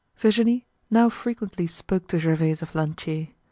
[0.17, 3.27] Virginie now frequently spoke to Gervaise of Lantier.